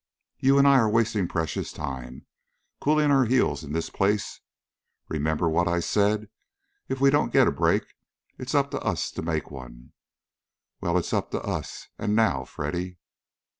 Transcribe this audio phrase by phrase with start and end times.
[0.39, 2.25] You and I are wasting precious time,
[2.79, 4.41] cooling our heels in this place.
[5.09, 6.27] Remember what I said?
[6.89, 7.83] If we don't get a break,
[8.39, 9.93] it's up to us to make one.
[10.79, 12.97] Well, it's up to us, and now, Freddy!"